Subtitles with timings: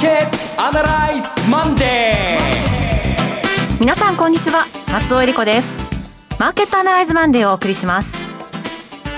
[0.00, 4.64] ーケットアナライズマンデー皆さんこんにちは。
[4.90, 5.74] 松尾英里子です。
[6.38, 8.14] マーケットアナライズマンデーをお送りします。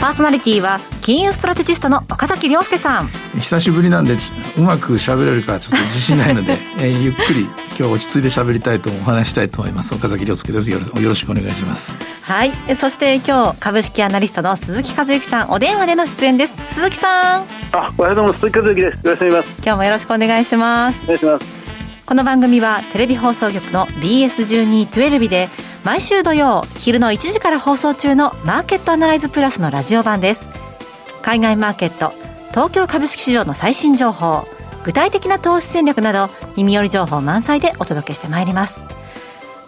[0.00, 3.08] パーソナリティは金融ストラテジストの岡崎良介さん。
[3.38, 4.16] 久しぶりなんで
[4.58, 9.94] うまく喋れるかちょっと自信ないので、 えー、ゆっくり今日落ち着いて喋りたいとお話したいと思います。
[9.94, 10.70] 岡崎良介です。
[10.70, 11.96] よろしくお願いします。
[12.20, 12.52] はい。
[12.78, 16.54] そして今日株式アナリストの鈴木一之さんお電話での出演です。
[16.74, 17.42] 鈴木さん。
[17.72, 18.40] あおはようございます。
[18.40, 19.06] 鈴木和之です。
[19.06, 19.62] よろしくお願いします。
[19.62, 20.98] 今日もよろしくお願いします。
[21.04, 21.46] お願いします
[22.04, 25.48] この番組はテレビ放送局の BS1212 で
[25.82, 30.46] 毎週土曜昼の1時から放送中のマーケットアナライズプラスのラジオ版です。
[31.22, 32.21] 海外マーケット
[32.52, 34.44] 東京株式市場の最新情報
[34.84, 38.82] 具体的な投資戦略など耳寄り情報満載でお届けしてまいります。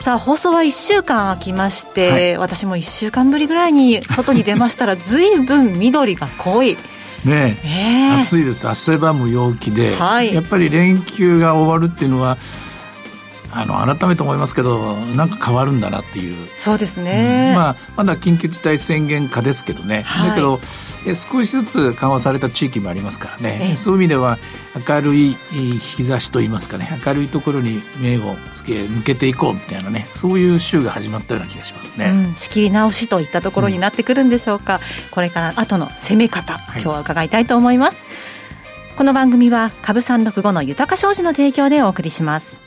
[0.00, 6.76] さあ放送は1週間空きまして、はい、私も1週間ぶりぐらいに外に出ましたら 随分緑が濃い。
[7.24, 8.16] ねえ、え。
[8.16, 8.68] ー、暑いです。
[8.68, 12.36] 汗ばむ陽気で、はい、やっぱり連休が終わるっていうのは
[13.54, 16.48] あの改めて思いますけどなんか変わるんだなっていう。
[16.56, 20.58] そうですね、うん、まあ、まだ緊急事態宣言下ですけどね、はい、だけど
[21.14, 24.38] 少しずつ緩和された地域もありますからね、ええ、そういう意味では
[24.88, 26.88] 明るい日差しといいますかね。
[27.04, 30.06] 明るいところに目をつけ向けていこうみたいなね。
[30.16, 34.80] そういう週が始まったような気がしますね、うん、仕切り直しといったところになってくるんでしょうか、うん、
[35.10, 42.60] これから後の攻め方、今日は伺いたいと思います、はい、この番組は株三六五の豊か商事の提供でお送りします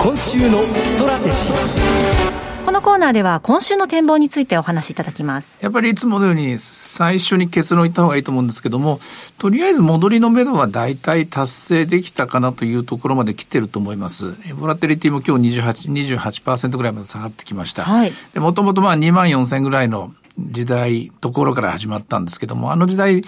[0.00, 2.64] 今週のストラテジー。
[2.64, 5.58] このコーナーでは今週の展望についてお話しいただきます。
[5.60, 9.00] やっぱりいつものように最初に結論言った方がいいと思うんですけども
[9.38, 14.36] とりあえず戻りのめどは大体達成できたかなというところまで来てると思います。
[14.54, 23.22] ボラテリティも今日 28%, 28ぐらいまで下がってきました、はい、もともとまあ2万4000ぐらいの時代ところから始まったんですけどもあの時代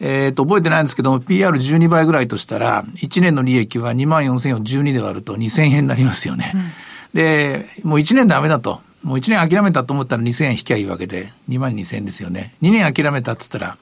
[0.00, 6.52] えっ、ー、と、覚えてないんですけども、PR12 倍ぐらいとしたら、1年の利益は2万4000を12で割ると2000円になりますよね。
[6.54, 6.62] うん、
[7.14, 8.80] で、もう1年ダメだと。
[9.02, 12.54] もう1年諦めたと思ったら2000円引きゃいいわけで、2万2000円ですよね。
[12.62, 13.76] 2年諦めたって言ったら、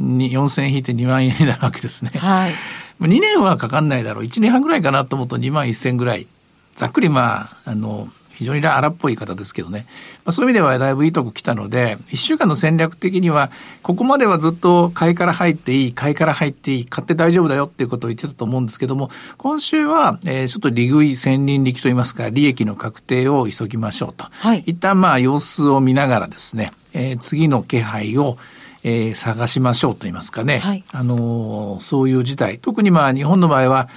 [0.00, 2.10] 4000円引いて2万円になるわけですね。
[2.14, 2.54] はい。
[3.00, 4.24] 2年はかかんないだろう。
[4.24, 6.26] 1年半ぐらいかなと思うと2万1000ぐらい。
[6.74, 9.86] ざっくりまあ、あの、非常に荒っぽい方ですけどね、
[10.24, 13.50] まあ、そういう意味ではだいぶいいとこ来たので、1週間の戦略的には、
[13.82, 24.26] ここまではずっと買いから入っていい、買いから入っていい、買って大丈夫だよっていうことを言ってたと思うんですけども、今週は、えー、ちょっと利食い千人力といいますか、利益の確定を急ぎましょうと。
[24.30, 28.38] はい、一旦まあ様子を見ながらですね、えー、次の気配を、
[28.82, 30.58] えー、探しましょうと言いますかね。
[30.58, 32.58] はい、あのー、そういう事態。
[32.58, 33.88] 特にまあ日本の場合は、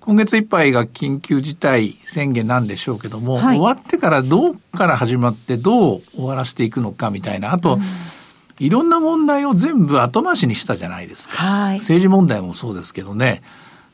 [0.00, 7.82] 今月いっぱいが緊急事態宣言なんでしょうけども、はい、終わってからどうから始まってどう終わらせていくのかみたいな、あと、うん、
[8.58, 11.36] いろんな問題を全部後回しにしたじゃないですか。
[11.36, 13.42] はい、政治問題もそうですけどね、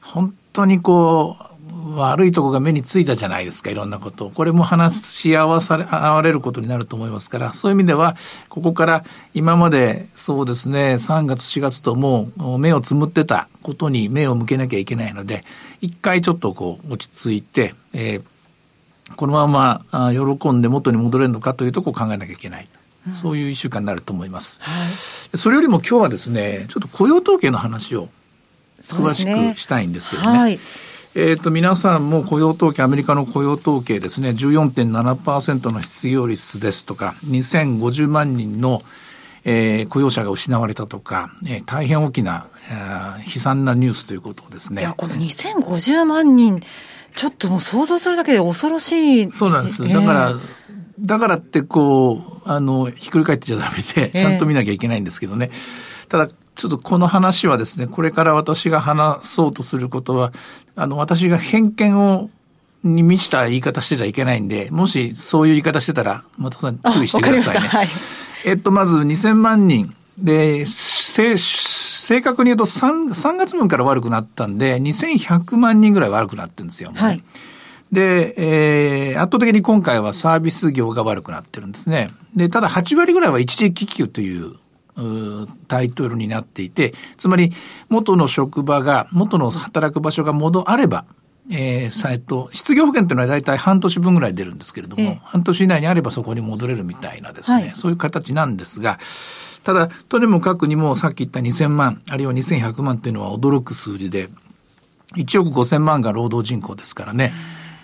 [0.00, 1.55] 本当にこう、
[1.94, 4.30] 悪いとこが目についたじゃないですか、いろんなことを。
[4.30, 8.16] これも話し合わされ、われることになると思いますから、そういう意味では、
[8.48, 9.04] ここから
[9.34, 15.44] 今まで、そうですね、3月、4月ともう目をつむってたことに目を向けなきゃいけないので、
[15.80, 22.66] 一回ちょっとこう、落ち着いて、えー、このままあ喜んで元に戻れるのかというとこを考えなきゃいけない。
[23.14, 24.58] そういう一週間になると思います。
[24.62, 24.72] は
[25.34, 28.08] い、それよりも今日はですね、ちょっと雇用統計の話を
[28.82, 30.58] 詳しくしたいんですけどね。
[31.16, 38.82] はいえっ、ー、と、皆さんも雇用統計、アメリカの雇用統計ですね、14.7%の失業率ですとか、2050万人の、
[39.46, 44.82] えー、雇用者が失われたとか、えー、大変大きな、えー、悲惨なニュースということですね。
[44.82, 46.60] いや、この2050万人、
[47.14, 49.32] ちょっともう想像するだけで恐ろしい。
[49.32, 49.88] そうなんです。
[49.88, 50.34] だから、
[51.00, 55.50] だからってこう、あの、ひっくり返ってちゃダメで、ちゃんと見なきゃいけないんですけどね。
[56.10, 60.32] ただ、ちょっとこの話はですね、これから私が話そうとすることは、
[60.74, 62.30] あの、私が偏見を、
[62.82, 67.68] に満ちた言い方してちゃいけないんで、もしそういう言い方してたら、松田さん注意してくださいね。
[67.68, 67.88] はい、
[68.44, 76.92] えっと、まず2000万人で、正、正確に言うと 3, 3月分から悪くなったんで、2100万人ぐらい悪くなってるんですよ。
[76.94, 77.22] はい。
[77.92, 82.10] で、えー、圧倒的に今回はサービス業が悪くなってるんですね。
[82.34, 84.54] で、ただ8割ぐらいは一時帰給という
[85.68, 87.52] タイトルになっていて、つまり
[87.88, 91.04] 元の職場が、元の働く場所が戻あれば、
[91.50, 98.98] えー、えっと、失業保険っていうのは大体半年分ぐらい出るんですけれども、えー、半年以内にあればそこに戻れるみたいなですね、はい、そういう形なんですが、
[99.62, 104.28] ただ、とにもかくにもさっき言った2000万、あるいは2100万っていうのは驚く数字で、
[105.14, 107.32] 1億5000万が労働人口ですからね、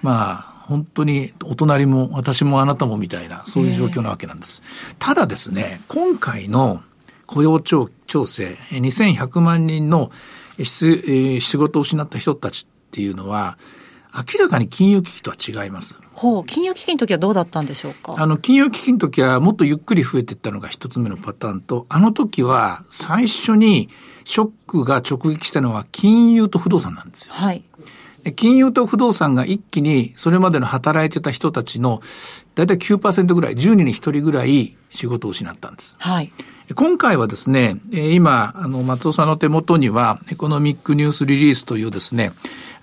[0.02, 4.62] まあ、本当にお隣も私もあなたもみたいな、そういう状況なわけなんです。
[4.90, 6.82] えー、ただですね、今回の
[7.32, 10.10] 雇用調調整、2100万人の、
[10.62, 13.56] 仕事を失った人たちっていうのは、
[14.14, 15.98] 明らかに金融危機とは違います。
[16.12, 18.14] ほう、金融危機の時はどうだったんでしょうか？
[18.18, 23.88] あの、金融危機の時はもっとゆっくり増えていったのが一つ目のパターンと、あの時は最初に
[24.24, 27.32] ショックが直撃したのは金融と不動産なんですよ。
[27.32, 27.64] はい。
[28.30, 32.00] 金融と不動産が一気にそれまでの働いてた人たちの
[32.54, 35.96] だいたい9%ぐらい、10人に1人ぐらい仕事を失ったんです。
[35.98, 36.30] はい。
[36.74, 42.32] 今回はですね、今、あの、松尾さんの手元には、エコノミックニュースリリースというですね、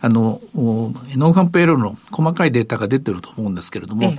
[0.01, 4.13] あの、ノンファンペイロールの細かいデータが出てると思うんですけれども、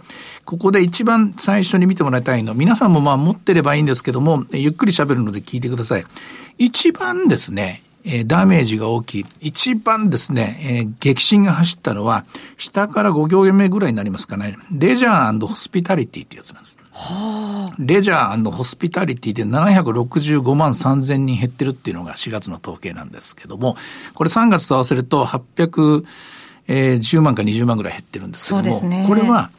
[0.45, 6.05] ここで一番最初に見てもらいたいのは、皆さんもまあ持ってればいいんですけども、ゆっくり喋るので聞いてください。
[6.59, 9.27] 一番ですね、えー、ダメージが大きい。
[9.41, 12.25] 一番ですね、えー、激震が走ったのは、
[12.57, 14.57] 下から5行目ぐらいになりますかね。
[14.73, 16.79] レジャーホスピタリティってやつなんです。
[16.93, 23.77] はあ、レジャーホスピタリティで765万3000人減ってるっていうのが4月の統計なんですけども、
[24.15, 29.51] これ3月と合わせると810万か20万ぐらい減ってるんですけども、ね、これは、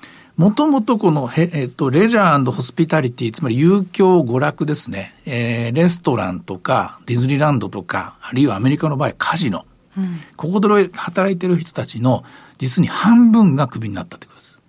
[0.42, 5.14] もともとこの、えっと、レジャーホスピタリティ、つまり遊興娯楽ですね。
[5.28, 9.68] えー、レストランとか、ディズニーランドとか、あるいはアメリカの場合、カジノ。
[9.96, 12.24] うん、ここで働いてる人たちの、
[12.58, 14.62] 実に半分がクビになったってことです。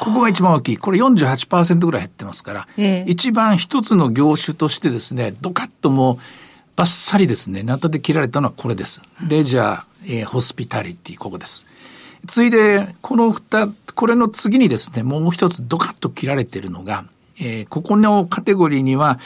[0.00, 0.76] ここが一番大きい。
[0.78, 6.18] これ48%ぐらい減ってますから、えー、一番一つの業種としてですね、ドカッともう、
[6.74, 9.02] バッサリですね、ナタで切られたのはこれです。
[9.28, 11.66] レジャー、えー、ホスピタリティ、ここです。
[12.26, 17.04] ついで、この二、これの次にですね、もう一つドカッと切られているのが、
[17.38, 19.18] えー、ここのカテゴリーには、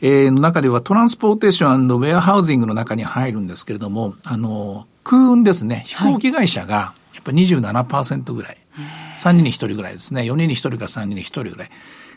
[0.00, 11.70] えー、の中ではトランスポーテーションウェアハウジングの中に入るんですけれども、あの、空運ですね、飛行機会社が、やっぱ27%ぐらい、はい、3人に1人ぐらいですね、4人に1人から3人に1人ぐらい。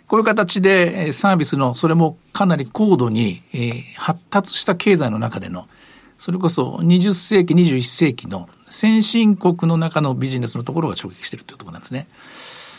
[0.07, 5.67] こういう形でサービスの、それもかなり高度に、えー、発達した経済の中での、
[6.17, 12.07] それこそ20世紀、21世紀の先進国の中のビジネスのところが直撃しているというところなんですね。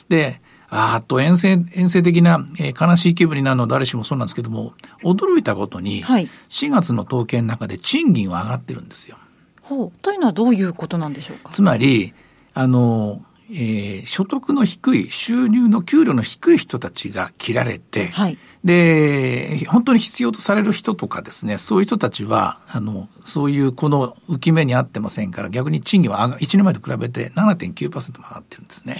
[0.09, 4.73] で、あーっと遠征、遠征的な、えー、悲しい気分になるのは誰しもそうなんですけども、
[5.03, 9.17] 驚いたことに、はい、4月の統計の中で賃金は上がってるんですよ。
[9.63, 9.93] ほう。
[10.03, 11.53] というのはどういうことなんでしょうか？
[11.53, 12.13] つまり、
[12.55, 13.21] あの、
[13.53, 28.97] えー、所得の低い、収入の給料の低い人たちが切られて、はい、で、本当に必要とされる人とかですね、そういう人たちは、あの、そういうこの浮き目に合ってませんから、逆に賃金は1年前と比べて7.9%も上がってるんですね。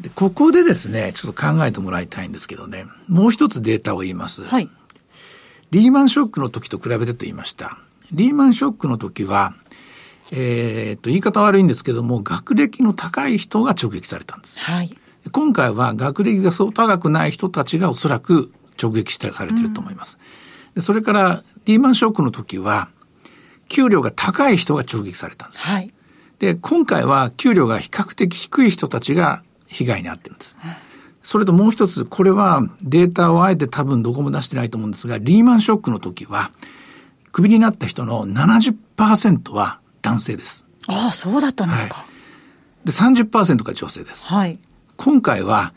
[0.00, 4.44] で、ここでですね、ちょっと考えてもらいたいんですけどね、もう一つデータを言います。
[4.44, 4.70] はい、
[5.70, 7.78] リーマンショックの時と比べてと言いました。
[8.12, 9.54] リーマンショックの時は、
[10.32, 14.58] えー、っと、言い方悪いんですけども、学歴の高い人が直撃されたんです。
[14.58, 14.94] はい。
[15.32, 20.18] 今回は学歴がそう高くない人たちがおそらく直撃してされていると思います。
[20.74, 22.88] うん、それからリーマンショックの時は、
[23.68, 25.62] 給料が高い人が直撃されたんです。
[25.62, 25.92] はい。
[26.38, 30.58] で、今回は給料が比較的低い人たちが被害に遭ってるんです。
[31.22, 36.52] それともう一つ、これはデータをあえて多分どこも出してないと思うんですが、リーマンショックの時は、
[37.32, 40.64] クビになった人の70%は男性です。
[40.86, 41.96] ああ、そうだったんですか。
[41.96, 42.04] は
[42.84, 44.28] い、で、30%が女性です。
[44.28, 44.60] はい。
[44.96, 45.74] 今回は、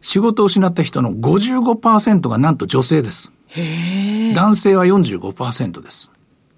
[0.00, 3.32] 仕事を失った人の55%がなんと女性です。
[4.36, 6.12] 男性は45%です。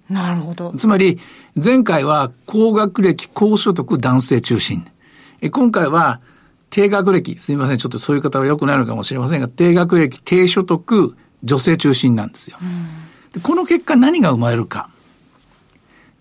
[0.09, 0.73] なるほど。
[0.77, 1.19] つまり、
[1.61, 4.85] 前回は高学歴、高所得男性中心。
[5.49, 6.21] 今回は
[6.69, 12.59] 低学歴、すみません、ちょっとそういう方は良くないのかもしれませんが、低学歴、低所得、女性中心なんですよ。
[13.41, 14.89] この結果何が生まれるか。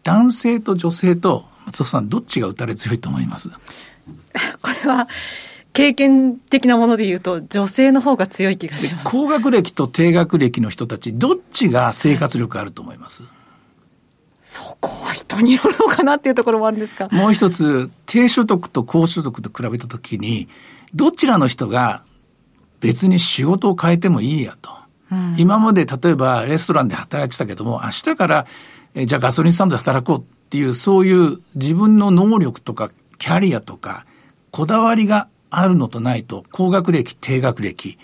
[0.04, 3.48] 男性と女性と、松尾さん、どっちが打たれ強いと思います？
[4.62, 5.08] これは、
[5.72, 9.04] 経験的なもので言うと、女性の方が強い気がします。
[9.04, 13.32] 高学歴と低学歴の人たち、どっちが生活力あると思います、はい、
[14.42, 17.08] そこは人によるのかなっていうところもあるんですか？
[17.12, 20.48] もう一つ、低所得と高所得と比べたときに、
[20.94, 22.02] どちらの人が
[22.80, 24.70] 別に仕事を変えてもいいやと。
[25.12, 28.46] うん、今まで例えばレストランで働いてたけども、明日から
[28.94, 34.06] えじゃあガソリンスタンドで働こうっていう、そういう自分の能力とかキャリアとか、
[34.50, 37.98] こだわりがあるのとないと、高学歴、低学歴、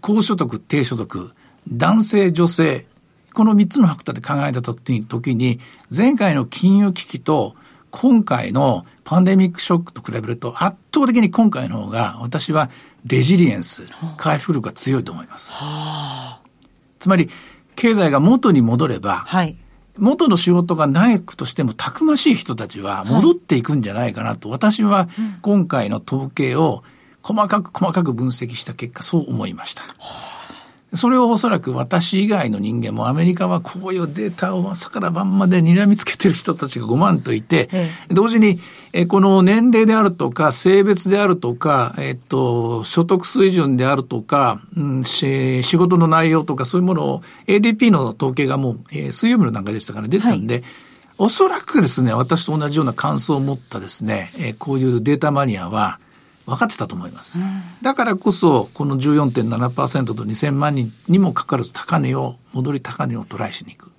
[0.00, 1.32] 高所得、低所得、
[1.68, 2.86] 男性、女性、
[3.32, 5.60] この3つのファクターで考えた時に、
[5.94, 7.54] 前回の金融危機と
[7.90, 12.70] 今回のパンデミックショックと比べると、圧倒的に今回の方が、私は
[13.06, 13.86] レジリエンス、
[14.16, 15.52] 回復力が強いと思います。
[16.98, 17.28] つまり、
[17.76, 19.56] 経済が元に戻れば、はい、
[19.98, 25.08] 元の仕事がないとしてもたくましい人たちは戻っていくんじゃないかなと、私は
[25.42, 26.82] 今回の統計を
[27.22, 29.82] 細かく細かく分析した結果そう思いました。
[30.94, 38.58] それをおそらく私以外の人間もアメリカはこういうデータを朝から晩まで睨みつけてる人たちが5万といて、ええ、同時に、
[38.92, 50.64] えこの年齢であるとか、性別であるとか、えっと、所得水準であるとか、うん、仕事の内容とかそういうものを ADP の統計がもう、えー、水曜日の段階でしたから出たんで、はい。
[51.18, 55.98] おそらくですね、私と同じような感想を持ったですね、えー、こういうデータマニアは、
[56.46, 57.38] 分かってたと思います。
[57.82, 63.92] だからこそ、この14.7%と2000万人にもかかわらず高値を、戻り高値をトライしに行く。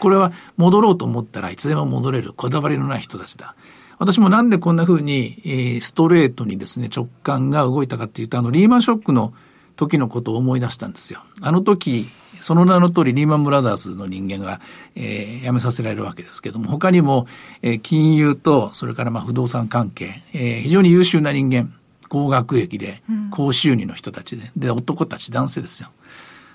[0.00, 3.54] これは戻ろうと思ったらいつでも戻れるこだわりのない人たちだ。
[3.98, 9.32] 私もなんでこんな風に、えー、ストレートにですね、直感が動いたかっていうと、あの、リーマンショックの
[9.76, 11.20] 時のことを思い出したんですよ。
[11.40, 12.06] あの時、
[12.40, 14.60] その名の通りリーマンブラザーズの人間が、
[14.94, 17.26] えー、辞めさせられるわけですけども、他にも、
[17.62, 21.72] えー、金融と、それからまあ不動産関係、えー、非常に優秀な人間、
[22.08, 25.90] 高学歴で、高収入の人たちで、で、男たち、男性ですよ。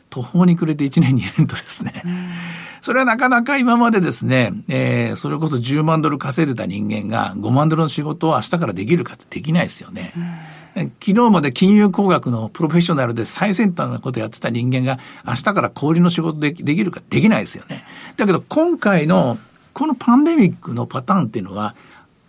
[0.09, 2.03] 途方に暮れて1年2年とですね、
[2.81, 10.13] それはなかなか今までですね、えー、それこそ10万ドル稼いでた人間が5万ドルの仕事を明日からできるかってできないですよね。
[10.75, 17.85] 昨日まで金融工学のプロフェッショナルで最先端のことやってた人間が明日から小売の仕事でできるかできないですよね。
[18.17, 19.37] だけど今回の
[19.73, 21.75] このパンデミックのパターンっていうのは、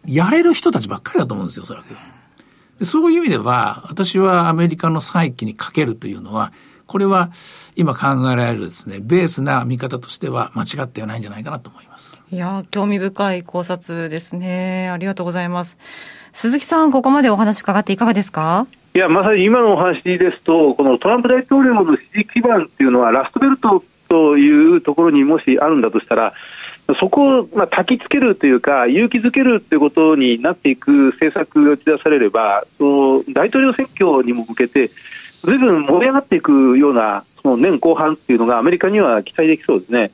[0.06, 1.82] やれる人たちばっかりだと思うんですよ、おそら
[2.78, 2.84] く。
[2.84, 6.52] そういう意味では、私はアメリカの再起にかけるというのは、
[6.86, 7.30] これは
[7.76, 12.20] 今考えられるですね、ベースな見方としては間違ってはないんじゃないかなと思います。
[12.30, 14.88] いや、興味深い考察ですね。
[14.90, 15.78] ありがとうございます。
[16.34, 18.66] 鈴木さん、ここまでお話伺っていかがですか？
[18.94, 26.34] いや、まさに今のお話ですと、このトランプ大統領の支持基盤っていうのは、ラストベルトというところにもしあるんだとしたら、
[27.00, 32.84] そこを、まあ、焚きつけるというか、勇気づけるということになっていく政策が打ち出されれば、そ
[33.20, 40.10] の大統領選挙にも向けて、ずいぶん盛り上がっていくような、その年後半っていうのが、アメリカには期待できそうですね。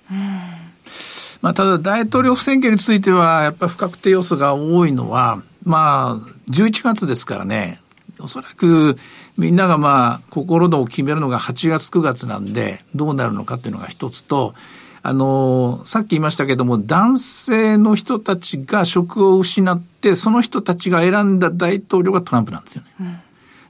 [1.42, 7.81] まあ、ただ、大統領選挙については、やっぱり不確定要素が多いのは、まあ、11月ですからね、
[8.19, 8.99] おそらく
[9.37, 14.55] みんながまあ、心を決めるのが8月、9月なんで、どうなるのかっていうのが一つと、
[15.02, 22.88] あの、さっき言いましたけども、男性の人たちが職を失って、その人たちが選んだ大統領がトランプなんですよね。
[23.00, 23.19] うん、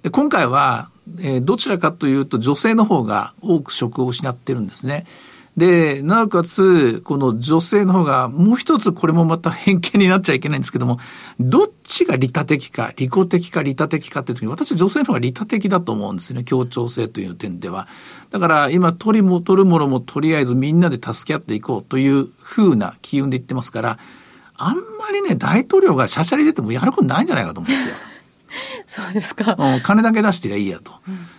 [0.02, 0.88] で今回は、
[1.20, 5.06] えー、どちらかというと女性の方が多く職を失ってるんですね。
[5.56, 10.98] で、なおかつ、この女性の方が、もう一つこれもまた偏見になっちゃいけないんですけども、
[11.40, 16.44] どっちが利他的か、利己的か利他的かっていう時に、私は女性の方が利他的だと思うんですね。
[16.44, 17.88] 協調性という点では。
[18.30, 23.98] だから今、取りも取るものもとりあえずみんなで助け合っていこうという風な機運で言ってますから、
[24.56, 28.09] あんまりね、大統領がしゃしゃり出てもやることないんじゃないかと思うんですよ。
[28.90, 29.56] そうですか。
[29.84, 30.90] 金だけ出してりゃいいやと。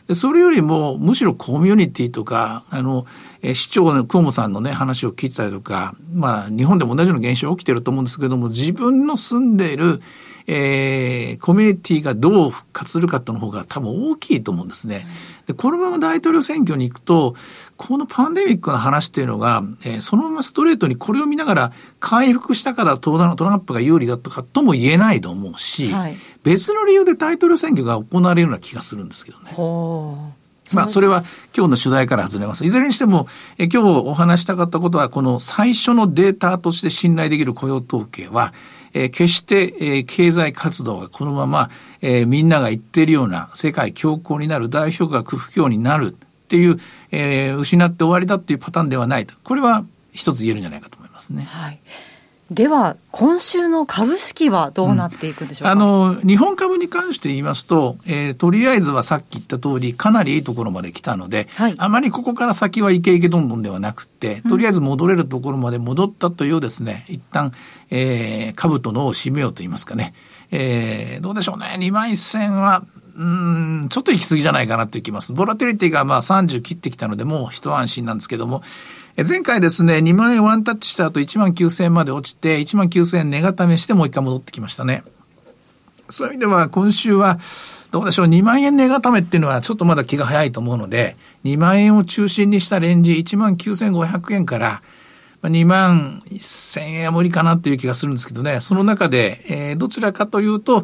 [0.07, 3.05] でそれよりも、むしろコミュニティとか、あの、
[3.41, 10.01] え市長の久保さんのね、話を聞いたりとか、まあ、日本でも同じような現象起きてると思うんですけども、自分の住んでいる、
[10.47, 15.05] えー、コミュニティがどう復活するかとの方が多分大きいと思うんですね。
[15.47, 17.35] で、このまま大統領選挙に行くと、
[17.77, 29.51] このパンデミックの話っていうのが、えー、そのままストレートにこれを見ながら回復したからトランプが有利だとかとも言えないと思うし、はい、別の理由で大統領選挙が行われるような気がするんですけどね。
[30.73, 31.23] まあ、それは
[31.55, 32.65] 今日の取材から外れます。
[32.65, 38.53] いずれにしても、え今日お話したかったことは、この最初のデータとして信頼できる雇用統計は、
[38.93, 41.69] えー、決して、えー、経済活動がこのまま、
[42.01, 46.77] えー、みんなが言っているような世界強硬になる、代表格不況になるっていう、
[47.11, 49.33] えー、失って終わりだっていうパターンではないと。
[49.43, 51.43] これは一つ言えるんじゃないかと思いますね。
[51.43, 51.79] はい。
[52.51, 67.53] では、今週の株式はどうなっていくんでしょうか、うん、あの、日本株に関して言いますと、えー、とりあえずはさっき言った通り、かなりいいところまで来たので、はい、あまりここから先はイケイケどんどんではなくて、とりあえず戻れるところまで戻ったというですね、一旦、
[67.89, 70.13] えー、株とのを締めようと言いますかね。
[70.51, 71.77] えー、どうでしょうね。
[71.79, 72.83] 2万1000は、
[73.21, 75.31] うん、ちょっと行き過ぎじゃないかなという気ます。
[75.31, 78.63] ボラテリティがまあ30切ってきたので、もう一安心なんですけども、
[79.15, 85.03] 前回ですね、2万円ワンタッチした後1万9000円まで落ちて、1万9000円値固めしてもう一回戻ってきましたね。
[86.09, 87.39] そういう意味では今週は、
[87.91, 94.81] どうでしょう、2万円値固めっていうのはちょっとまだ気が早いと思うので、2万円を中心にしたレンジ1万9500円から、
[95.43, 100.83] 2万1000円は無理かなっていう気がするんですけどね、その中で、えー、どちらかというと、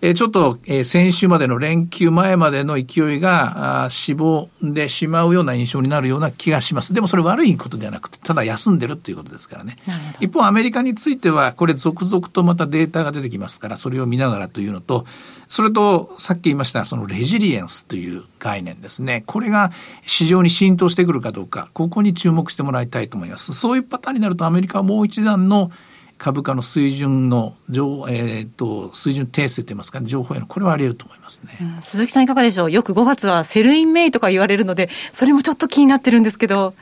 [0.00, 6.94] えー、ちょっと、えー、先週までの連休前までの勢いが、あ死亡でしまうような印象になるような気がします。
[6.94, 9.76] でもそれ悪いことではなくて、ただ休んでるっていうことですからね。
[10.20, 15.04] 一方、アメリカについては、これ続々とまたデータが出てきますから、それを見ながらというのと、
[15.48, 19.22] それと、さっき言いました、そのレジリエンスという概念ですね。
[19.26, 19.70] これが
[20.04, 23.54] 市場に浸透してくるかどうか、ここに注目してもらいたいと思います。
[23.54, 25.70] そういうパターンになると、アメリカはもう一段の
[26.18, 32.70] 株価の水準の上、えー、っと、水準訂正といいますか、ね、上方への、これはあり得ると思いますね、うん、鈴木さんいかがでしょう？
[32.70, 36.74] よく5月は Sell in May とか言われるので、それもちょっと気になってるんですけど。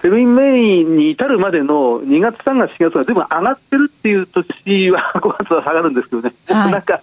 [0.00, 7.00] Sell in May に至るまでの2月、3月、4月は全部上がってるっていう年は5月は下がるんですけどね、はい、なんか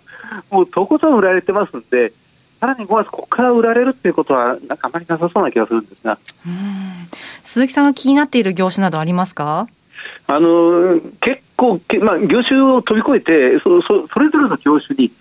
[0.51, 2.13] もうとことん売られてますんで、
[2.59, 6.17] さらに5月、ここから売られるっていうことは、なんかあまりなさそうな気がするんですが。
[7.43, 9.67] 鈴木さんが気になっている業種などありますか？
[10.27, 15.11] あの結構、まあ、業種を飛び越えてそそ、それぞれの業種に、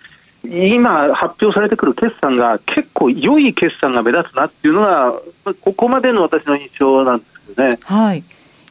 [0.43, 5.13] 今発表されてくる決算が結構良い決算が目立つなっていうのが、
[5.61, 7.77] ここまでの私の印象なんですよね。
[7.83, 8.23] はい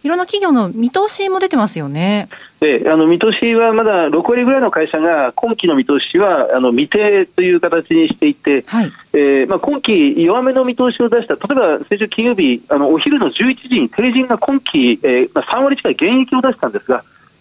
[0.06, 2.28] いろんな企業の見通しも出てますよね。
[2.60, 11.34] で、あの見通しはまだ6割ぐらいの会社が今期の見通しはあの未定という形にしていて、はい、えー、まあ今期弱めの見通しを出した。
[11.34, 16.98] 例えば先週金曜日あのお昼の11時に定人が今期、えー、まあ3割近い減益を出したんですが、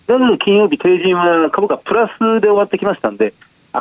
[0.08, 3.34] だけど金曜日定人は株価プラスで終わってきましたんで。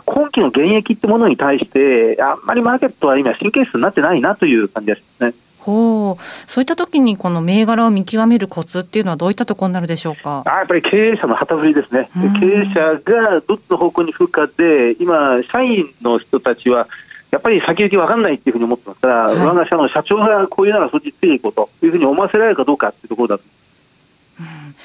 [0.06, 5.32] 今期の減益ってものに対して、あんまりマーケットは今、神経質になってないなという感じですね。
[5.64, 6.50] ほう。
[6.50, 10.42] そういった時にこの銘柄を見極めるコツっていうのはどういったところになるでしょうか？
[10.46, 16.86] あやっぱり経営者の旗振りですね、経営者がどっちの方向に吹くかで、今、社員の人たちは、
[17.30, 23.44] やっぱり先行き分かんないっていうふうに思ってますから、はい、我が社の社長がこういうならそっちついていこうというふうに思わせられるかどうかっていうところだと。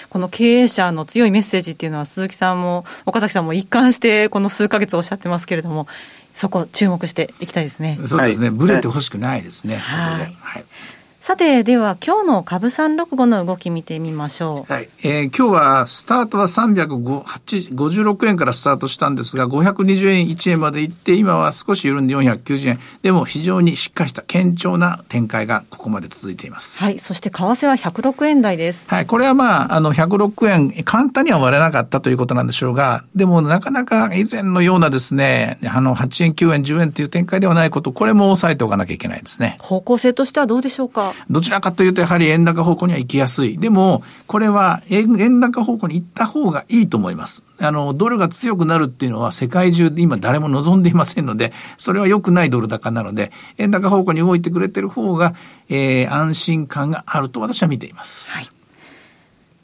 [0.09, 5.85] この経営者の強いメッセージっていうのは、鈴木さんも岡崎さんも一貫して、この数か月おっしゃってますけれども、
[6.39, 7.99] そこ、注目していきたいですね。
[8.05, 9.75] そうですね、ぶれてほしくないですね。
[9.75, 10.63] はい、はい
[11.29, 14.73] さて、では今日の株三六五の動き見てみましょう。
[14.73, 14.89] はい。
[15.03, 22.79] えー、今日はスタートは356円からスタートしたんですが、520円1円まで行って、今は少し緩んで490円。
[23.03, 26.83] でも非常にしっかりした堅調な展開がここまで続いています。
[26.83, 26.97] はい。
[26.97, 28.85] そして為替は106円台です。
[28.87, 29.05] はい。
[29.05, 39.57] これはまあ、あの、106円、簡単には割れなかったということなんでしょうが、でもなかなか以前のようなですね、あの、8円、9円、10円という展開ではないこと、これも抑えておかなきゃいけないですね。
[39.59, 41.13] 方向性としてはどうでしょうか？
[41.29, 43.57] どちらかというとやはり円高方向には行きやすい。
[43.57, 47.43] でも、これは円高方向に行った方がいいと思います。
[47.59, 55.35] あの、ドルが強くなるっていうのは世界中で今誰も望んでいませんので、それは良くないドル高なので、円高方向に動いてくれてる方が、
[55.69, 58.31] えー、安心感があると私は見ています。
[58.31, 58.49] はい。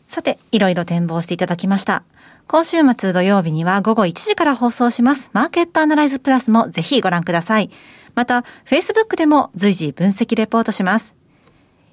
[0.08, 2.04] さて、いろいろ展望していただきました。
[2.48, 5.30] 今週末土曜日には午後1時から放送します。
[5.34, 7.72] マーケットアナライズプラスもぜひご覧ください。
[8.14, 11.16] また、Facebook でも随時分析レポートします。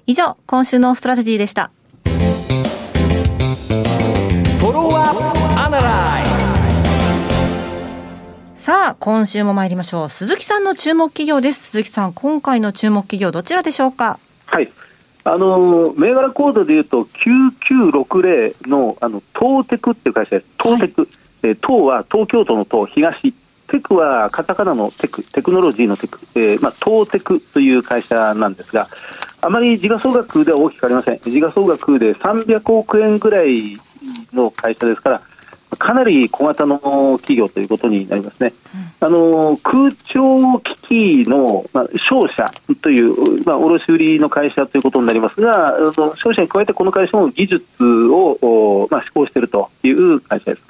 [0.05, 1.71] 以上、今週のストラテジーでした。
[8.55, 10.09] さあ、今週も参りましょう。
[10.09, 11.69] 鈴木さんの注目企業です。
[11.69, 14.19] 鈴木さん、今回の注目企業どちらでしょうか？
[14.47, 14.69] はい。
[15.23, 20.47] あの、銘柄コードでいうと、9960の、あの、東テクっていう会社です。
[20.61, 21.01] 東テク。
[21.03, 21.09] はい、
[21.43, 23.33] えー、東は東京都の東、東。
[23.67, 28.89] テクはカタカナのテク、テクノロジーのテク、えー、まあ、東テクという会社なんですが、
[29.45, 31.17] あまり時価総額では大きくありません。
[31.17, 33.77] 時価総額で300億円ぐらい
[34.33, 35.21] の会社ですから、
[35.77, 36.77] かなり小型の
[37.17, 38.53] 企業ということになりますね。
[39.01, 42.49] うん、あの空調機器の、まあ、商社
[42.81, 50.63] という、まあ、卸売の会社ということになりますが、あの商社に加えてこの会社も技術を、まあ、施行しているという会社です。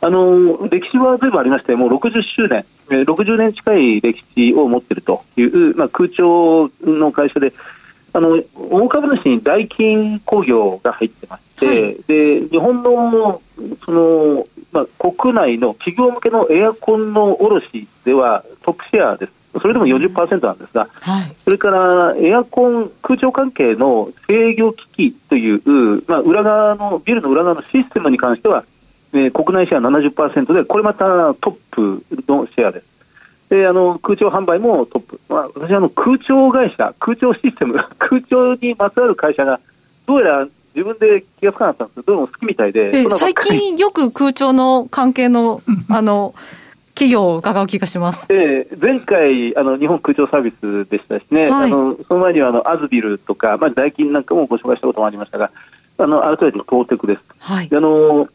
[0.00, 7.52] あの歴史はずいぶんありまして、もう60周年、60年近い歴史を持っているという、まあ、空調の会社で、
[8.14, 13.40] あの大株主にダイキン工業が入ってまして、はい、で日本の
[13.84, 19.32] その、まあ、国内の企業向けのエアコンの卸ではトップシェアです。
[19.60, 28.64] それでも40%なんですが、はい、それからエアコン、空調関係の制御機器という、まあ、裏側の、ビルの裏側のシステムに関しては、
[29.12, 32.91] えー、国内シェア70%で、これまたトップのシェアです。
[33.52, 39.60] であの空調販売もトップ、まあ、私はあの空調会社、空調システム、 空調にまつわる会社が、
[40.06, 45.60] どうやら自分で気がつかなかったんですけど、どうも好きみたいで、最近よく空調の関係の
[45.90, 46.34] あの
[46.94, 48.24] 企業を伺う気がします。
[48.30, 55.50] えー、前回あの日本空調サービスでしたしね、はい、あのその前にはあのアズビルとか、まあ、ダイキンなんかもご紹介したこともありましたが、
[55.98, 57.22] あの改めてトーテクです。
[57.38, 57.68] はい。
[57.70, 58.28] あの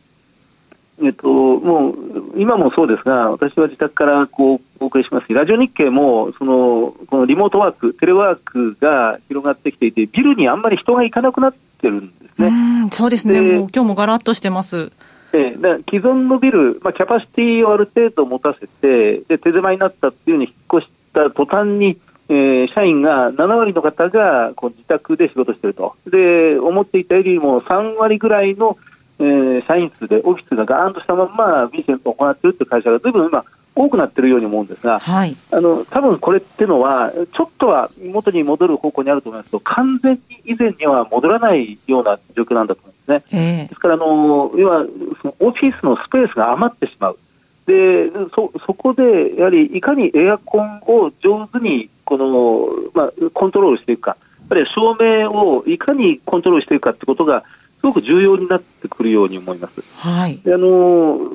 [1.02, 1.96] えっと、もう
[2.38, 12.48] 今もそうですが、私は自宅からこうお送りしますし、ラジオ日経もそのこのリモートワーク、テレワークが広がってきていて、ビルにあんまり人が行かなくなってるんですね。
[12.48, 13.34] うん、そうですね。
[13.34, 14.92] でもう今日もガラッとしてます。
[15.34, 15.54] え
[15.90, 21.98] 既存のビル、まあ、キャパシティをある程度持たせて、で手狭になったっていうふうに引っ越した途端に、
[22.30, 28.78] えー社員が7割の方がこう自宅で仕事してると、で思っていたよりも3割ぐらいの、
[29.20, 33.44] えー社員数でオフィスがガーンとしたまんまビジネスを行っているという会社がずいぶん今、
[33.78, 35.36] 多くなっているように思うんですが、はい。
[35.52, 43.40] あの多分これっていうのは、ちょっとは元に戻る方向にあると思いますけど、完全に以前には戻らないような状況なんだと思うんですね。
[43.40, 44.86] ええですから、あの要は
[45.22, 47.20] そのオフィスのスペースが余ってしまう。
[47.68, 57.48] でそそこでやはりいかにエアコンを上手にこの、まあ、コントロールしていくか、やっぱり照明をいかにコントロールしていくかということがす
[57.88, 59.84] ごく重要になってくるように思います。
[59.96, 60.38] はい。
[60.38, 61.32] であのうん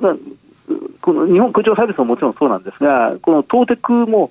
[0.00, 0.16] まあ
[1.00, 4.30] この日本空調サービスももちろんそうなんですが、この東テクも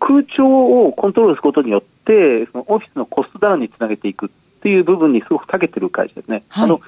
[0.00, 0.46] 空調
[0.86, 4.28] をコントロールすることによって、そのオフィスのコストダウンにつなげていくっ
[4.60, 6.42] ていう部分にすごく長けてる会社ですね。
[6.48, 6.80] はいあの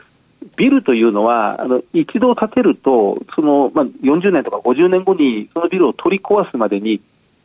[0.57, 7.01] ビルというのは、あの一度建てると、そのまあ、40年とか50年後にそのビルを取り壊すまでに、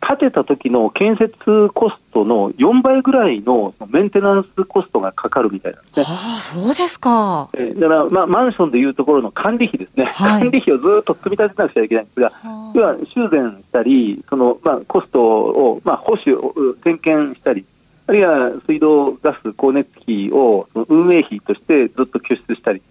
[0.06, 6.06] 建てた時の建設コストの4倍ぐらいのメンテナンスコストがかかるみたいなんですね。
[6.08, 7.50] ああ、そうですか。
[7.54, 10.42] えーだから、まあ、マンションでいうところの管理費ですね、はい。
[10.42, 12.20] 管理費をずっと積み立てなくちゃいけないんです。
[12.20, 16.38] が、は要は修繕したり、そのまあ、コストを、まあ、保守
[16.84, 17.66] 点検したり、
[18.08, 22.82] あるいは水道、ガス、光熱費を運営費としてずっと拠出したり、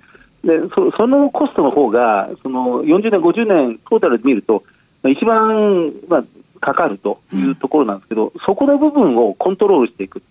[0.44, 4.64] でそそのコストの方がその40年、50年トータルで見ると、
[5.02, 6.24] まあ一番、まあ、
[6.62, 10.22] かかるというところなんですけど、そこの部分をコントロールしていく。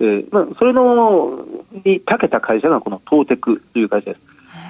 [0.00, 1.44] えーまあ、それの
[1.84, 4.20] に長けた会社がこの東テクという会社です。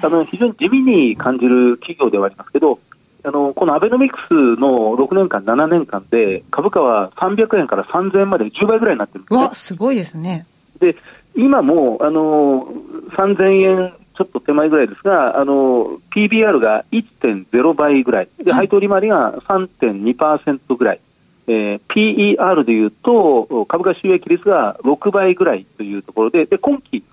[0.03, 2.79] あの非常に地味に感じる企業ではありますけど、
[3.23, 10.45] あのこのアベノミクスの6年間、7年間で株価は300円から3000円まで10倍ぐらいになってるんですねうわ、すごいですね。
[10.79, 10.95] で
[11.35, 12.67] 今もあの
[13.15, 20.99] 3000円ちょっと手前ぐらいですが、あの PBR が1.0倍ぐらい、ではい配当利回りが3.2%ぐらい、
[21.47, 27.03] えー PER でいうと、株価収益率が6倍ぐらいというところで、で今期、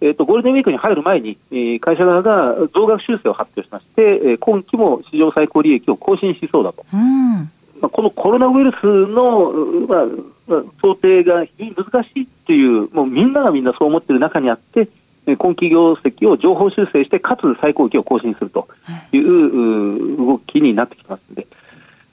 [0.00, 6.84] えーと、ゴールデンウィークに入る前に、えー会社側が増額修正を発表しまして、えー今期も史上最高利益を更新しそうだと。
[6.92, 7.50] うん。
[7.80, 10.06] まあ、このコロナウイルスの、うまあ
[10.46, 14.88] まあ想定が非常に難しいという、もうみんながみんなそう思っている中にあって、えー
[15.26, 18.68] 今期業績を情報修正して、かつ最高益を更新すると
[19.12, 21.46] いう、う動きになってきてますので、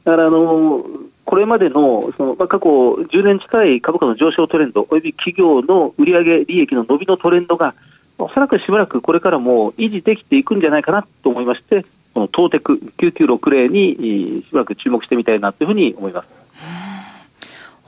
[0.04, 0.86] だからあの
[1.26, 7.76] これまでのその、まあ、過去10年近い株価の上昇トレンド、および企業の売上利益の伸びのトレンドが、
[8.18, 16.47] おそらくしばらくこれからも維持できていくんじゃないかなと思いまして、この東テク9960にえーしばらく注目してみたいなというふうに思います。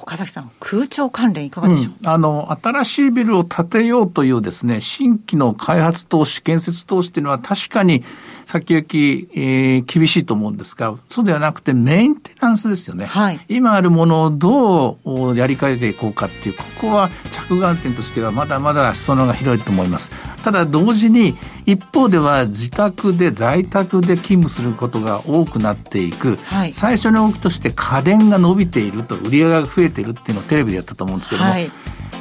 [0.09, 8.03] 岡崎さん、空調関連いかがでしょう、うんあの、新しいビルを建てようというですね、新規の開発投資、建設投資っていうのは確かに
[8.47, 13.05] 先行き、えー厳しいと思うんですが、そうではなくてメンテナンスですよね。
[13.05, 20.11] はい今あるものをどうおやり替えていこうかっていう、ここは着眼点としてはまだまだ裾野が広いと思います。
[20.43, 26.37] ただ同時に、一方では自宅で在宅で勤務することが多くなっていく。
[26.45, 31.71] はい最初の動きとして家電が伸びていると、売り上げが増えているっていうのをテレビでやったと思うんですけども、はい。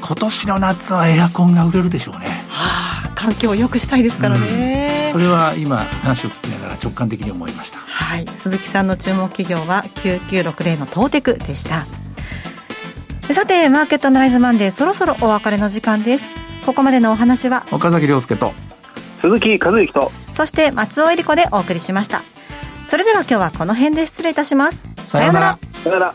[0.00, 2.26] 今年の夏はエアコンが売れるでしょうね。
[2.48, 5.10] はあ、環境を良くしたいですからね。
[5.12, 7.78] それは今話を聞きながら直感的に思いました。
[7.78, 11.86] はい、鈴木さんの注目企業は9960のトーテクでした。
[13.34, 16.28] さてマーケットアナライズマンデーそろそろお別れの時間です。
[16.64, 17.66] ここまでのお話は？
[17.72, 18.52] 岡崎亮介と。
[19.20, 20.12] 鈴木和之と。
[20.34, 22.22] そして松尾恵理子でお送りしました。
[22.88, 24.86] それでは今日はこの辺で失礼いたします。
[25.04, 25.58] さようなら。
[25.82, 26.14] さよなら。